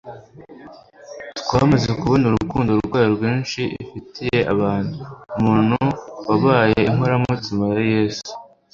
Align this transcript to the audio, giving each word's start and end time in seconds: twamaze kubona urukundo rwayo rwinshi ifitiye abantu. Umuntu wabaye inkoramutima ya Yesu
twamaze 1.41 1.89
kubona 1.99 2.23
urukundo 2.27 2.71
rwayo 2.85 3.07
rwinshi 3.15 3.61
ifitiye 3.83 4.39
abantu. 4.53 4.97
Umuntu 5.37 5.77
wabaye 6.27 6.79
inkoramutima 6.89 7.63
ya 7.75 7.81
Yesu 7.93 8.29